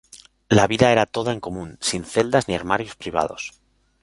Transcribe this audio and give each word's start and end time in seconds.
La 0.49 0.65
vida 0.65 0.91
era 0.91 1.05
toda 1.05 1.31
en 1.31 1.39
común, 1.39 1.77
sin 1.79 2.05
celdas 2.05 2.47
ni 2.47 2.55
armarios 2.55 2.95
privados. 2.95 3.53